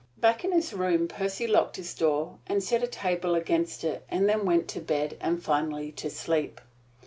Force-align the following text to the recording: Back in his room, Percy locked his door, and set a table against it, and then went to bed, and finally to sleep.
Back 0.17 0.43
in 0.43 0.51
his 0.51 0.73
room, 0.73 1.07
Percy 1.07 1.45
locked 1.45 1.75
his 1.75 1.93
door, 1.93 2.39
and 2.47 2.63
set 2.63 2.81
a 2.81 2.87
table 2.87 3.35
against 3.35 3.83
it, 3.83 4.03
and 4.09 4.27
then 4.27 4.45
went 4.45 4.67
to 4.69 4.79
bed, 4.81 5.15
and 5.21 5.43
finally 5.43 5.91
to 5.91 6.09
sleep. 6.09 6.59